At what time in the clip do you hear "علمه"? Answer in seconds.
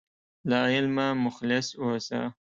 0.73-1.07